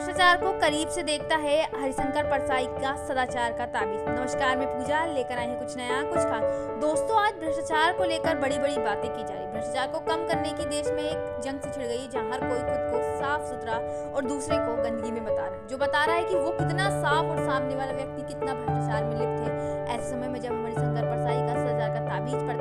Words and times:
भ्रष्टाचार 0.00 0.36
को 0.36 0.50
करीब 0.60 0.88
से 0.88 1.02
देखता 1.02 1.36
है 1.36 1.56
हरिशंकर 1.72 2.24
परसाई 2.24 2.66
का 2.74 2.94
सदाचार 3.06 3.52
का 3.52 3.64
ताबीज 3.66 4.04
नमस्कार, 4.08 4.56
मैं 4.58 4.66
पूजा, 4.68 5.04
लेकर 5.06 5.38
आई 5.38 5.46
हूँ 5.46 5.58
कुछ 5.58 5.76
नया, 5.76 6.00
कुछ 6.02 6.18
खास। 6.20 6.42
दोस्तों, 6.80 7.18
आज 7.20 7.34
भ्रष्टाचार 7.34 7.92
को 7.92 8.04
लेकर 8.04 8.38
बड़ी 8.38 8.58
बड़ी 8.58 8.76
बातें 8.78 9.10
की 9.10 9.22
जा 9.22 9.34
रही 9.34 9.46
भ्रष्टाचार 9.46 9.88
को 9.88 9.98
कम 9.98 10.26
करने 10.28 10.52
की 10.52 10.64
देश 10.64 10.86
में 10.86 11.02
एक 11.02 11.40
जंग 11.44 11.60
से 11.60 11.70
छिड़ 11.70 11.86
गई 11.86 12.08
जहाँ 12.08 12.30
हर 12.30 12.40
कोई 12.40 12.58
खुद 12.60 12.80
को 12.92 13.18
साफ़ 13.18 13.44
सुथरा 13.44 13.76
और 14.16 14.24
दूसरे 14.24 14.56
को 14.56 14.82
गंदगी 14.82 15.10
में 15.10 15.24
बता 15.24 15.42
रहा 15.42 15.54
है। 15.54 15.66
जो 15.66 15.78
बता 15.78 16.04
रहा 16.04 16.16
है 16.16 16.24
कि 16.24 16.34
वो 16.34 16.50
कितना 16.50 16.88
साफ़ 17.00 17.26
और 17.26 17.44
सामने 17.44 17.74
वाला 17.74 17.92
व्यक्ति 17.92 18.22
कितना 18.22 18.54
भ्रष्टाचार 18.54 19.04
में 19.04 19.16
लिप्त 19.18 19.38
है। 19.44 19.50
ऐसे 19.96 20.10
समय 20.10 20.28
में 20.28 20.40
जब 20.40 20.52
हरिशंकर 20.64 21.04
परसाई 21.04 21.36
का 21.36 21.54
सदाचार 21.54 21.90
का 21.90 22.00
ताबीज 22.08 22.48
पढ़ते 22.48 22.59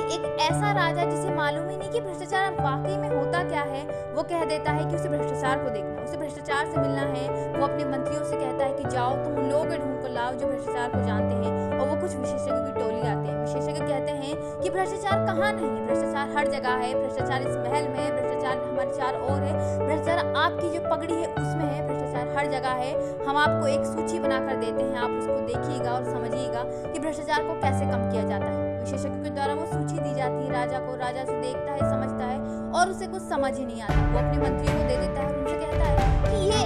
एक 0.00 0.36
ऐसा 0.40 0.72
राजा 0.72 1.04
जिसे 1.04 1.34
मालूम 1.34 1.68
ही 1.68 1.76
नहीं 1.76 1.90
कि 1.90 2.00
भ्रष्टाचार 2.00 2.52
वाकई 2.52 2.96
में 2.96 3.08
होता 3.08 3.42
क्या 3.42 3.62
है, 3.62 4.12
वो 4.14 4.22
कह 4.22 4.44
देता 4.44 4.72
है 4.72 4.90
कि 4.90 4.96
उसे 4.96 5.08
भ्रष्टाचार 5.08 5.64
को 5.64 5.70
देखना, 5.70 6.02
उसे 6.02 6.16
भ्रष्टाचार 6.16 6.66
से 6.66 6.80
मिलना 6.80 7.00
है। 7.00 7.28
वो 7.58 7.66
अपने 7.66 7.84
मंत्रियों 7.84 8.24
से 8.24 8.36
कहता 8.36 8.64
है 8.64 8.72
कि 8.72 8.84
जाओ 8.88 9.10
तुम 9.10 9.50
लोग 9.50 9.66
ढूंढ 9.66 9.96
लाओ 10.06 10.32
जो 10.32 10.46
भ्रष्टाचार 10.46 10.88
को 10.88 11.06
जानते 11.06 11.34
हैं, 11.34 11.78
और 11.78 11.88
वो 11.88 11.94
कुछ 11.94 12.16
विशेषज्ञों 12.16 12.64
की 12.64 12.80
टोली 12.80 12.96
लाते 12.96 13.28
हैं। 13.28 13.38
विशेषज्ञ 13.40 13.80
कहते 13.80 14.12
हैं 14.12 14.60
कि 14.60 14.70
भ्रष्टाचार 14.70 15.26
कहाँ 15.26 15.52
नहीं 15.52 15.66
है? 15.66 15.86
भ्रष्टाचार 15.86 16.36
हर 16.36 16.48
जगह 16.48 16.70
है, 16.70 16.94
भ्रष्टाचार 16.94 17.42
इस 17.42 17.56
महल 17.56 17.88
में 17.88 17.98
है, 17.98 18.10
भ्रष्टाचार 18.10 18.56
हमारे 18.56 18.90
चार 18.90 19.14
और 19.14 19.42
है। 19.42 19.78
भ्रष्टाचार 19.86 20.32
आपकी 20.36 20.70
जो 20.70 20.80
पगड़ी 20.80 21.14
है, 21.14 21.26
उसमें 21.26 21.64
है। 21.64 21.86
भ्रष्टाचार 21.88 22.36
हर 22.36 22.46
जगह 22.46 22.68
है। 22.68 23.24
हम 23.26 23.36
आपको 23.36 23.66
एक 23.66 23.84
सूची 23.84 24.18
बनाकर 24.18 24.56
देते 24.56 24.82
हैं, 24.82 24.96
आप 24.96 25.10
उसको 25.10 25.38
देखिएगा 25.46 25.92
और 25.92 26.04
समझिएगा 26.04 26.92
कि 26.92 26.98
भ्रष्टाचार 26.98 27.42
को 27.42 27.54
कैसे 27.54 27.84
कम 27.84 28.10
किया 28.10 28.22
जाता 28.22 28.46
है। 28.46 28.65
विशेषज्ञों 28.86 29.22
के 29.22 29.30
द्वारा 29.30 29.54
वो 29.54 29.64
सूची 29.66 29.98
दी 29.98 30.14
जाती 30.14 30.44
है। 30.44 30.50
राजा 30.52 30.78
को 30.78 30.94
राजा 30.96 31.24
से 31.24 31.40
देखता 31.40 31.72
है, 31.72 31.78
समझता 31.78 32.24
है 32.24 32.38
और 32.72 32.90
उसे 32.90 33.06
कुछ 33.06 33.22
समझ 33.22 33.52
ही 33.58 33.64
नहीं 33.66 33.82
आता। 33.82 33.94
वो 34.12 34.18
अपने 34.18 34.38
मंत्री 34.38 34.66
को 34.68 34.82
दे 34.88 34.96
देता 34.96 35.20
है 35.20 35.26
और 35.26 35.36
उनसे 35.36 35.56
कहता 35.56 35.84
है 35.86 35.96
कि 36.26 36.36
ये 36.46 36.60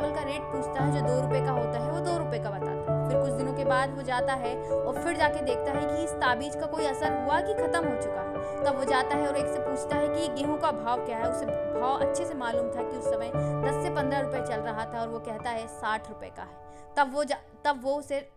चावल 0.00 0.14
का 0.14 0.22
रेट 0.22 0.42
पूछता 0.42 0.82
है 0.82 0.92
जो 0.92 1.00
दो 1.06 1.20
रुपए 1.20 1.40
का 1.40 1.52
होता 1.52 1.78
है, 1.78 1.90
वो 1.90 1.98
दो 2.00 2.16
रुपए 2.18 2.38
का 2.38 2.50
बताता 2.50 2.92
है। 2.92 3.08
फिर 3.08 3.18
कुछ 3.20 3.32
दिनों 3.32 3.52
के 3.54 3.64
बाद 3.64 3.94
वो 3.96 4.02
जाता 4.02 4.34
है 4.34 4.54
और 4.70 5.02
फिर 5.02 5.16
जाके 5.16 5.42
देखता 5.44 5.72
है 5.72 5.86
कि 5.86 6.04
इस 6.04 6.12
ताबीज 6.20 6.54
का 6.54 6.66
कोई 6.66 6.86
असर 6.86 7.22
हुआ 7.24 7.40
कि 7.40 7.54
खत्म 7.54 7.84
हो 7.84 7.94
चुका 8.02 8.20
है। 8.20 8.64
तब 8.64 8.78
वो 8.78 8.84
जाता 8.84 9.16
है 9.16 9.28
और 9.28 9.36
एक 9.36 9.46
से 9.46 9.58
पूछता 9.60 9.96
है 9.96 10.08
कि 10.08 10.28
गेहूँ 10.34 10.58
का 10.60 10.70
भाव 10.72 11.04
क्या 11.06 11.18
है? 11.18 11.30
उसे 11.30 11.46
भाव 11.78 12.06
अच्छे 12.06 12.24
से 12.24 12.34
मालूम 12.34 12.68
था 12.68 12.82
कि 12.82 12.96
उस 12.96 13.04
समय 13.06 13.32
दस 13.64 13.82
से 13.82 13.94
पंद्रह 13.94 14.20
रुपए 14.20 14.44
चल 14.48 14.60
रहा 14.62 14.84
था 14.84 15.00
और 15.00 15.08
वो 15.08 15.18
कहता 15.20 15.50
है 15.50 15.66
साठ 15.70 16.08
रुपए 16.08 16.32
का 16.36 16.42
है। 16.42 16.94
तब 16.96 17.14
वो 17.14 17.24
तब 17.64 17.80
वो 17.82 17.94
उसे 17.94 18.28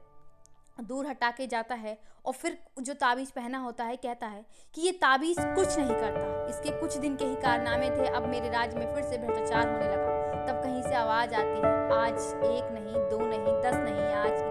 दूर 0.81 1.07
हटा 1.07 1.29
के 1.31 1.47
जाता 1.47 1.75
है 1.75 1.97
और 2.25 2.33
फिर 2.33 2.57
जो 2.79 2.93
ताबीज 2.95 3.31
पहना 3.31 3.57
होता 3.59 3.83
है, 3.83 3.95
कहता 3.97 4.27
है 4.27 4.45
कि 4.75 4.81
ये 4.81 4.91
ताबीज 5.01 5.35
कुछ 5.39 5.77
नहीं 5.77 5.95
करता। 5.95 6.47
इसके 6.49 6.79
कुछ 6.79 6.97
दिन 6.97 7.15
के 7.15 7.25
ही 7.25 7.35
कारनामे 7.35 7.89
थे। 7.89 8.07
अब 8.07 8.27
मेरे 8.27 8.49
राज्य 8.49 8.77
में 8.77 8.93
फिर 8.95 9.03
से 9.03 9.17
भ्रष्टाचार 9.17 9.67
होने 9.67 9.87
लगा। 9.87 10.12
तब 10.35 10.61
कहीं 10.63 10.81
से 10.83 10.95
आवाज़ 10.95 11.35
आती 11.35 11.59
है 11.59 11.73
आज 11.95 12.19
एक 12.45 12.71
नहीं 12.73 13.09
दो 13.09 13.19
नहीं 13.19 13.61
दस 13.63 13.75
नहीं 13.75 14.13
आज 14.15 14.42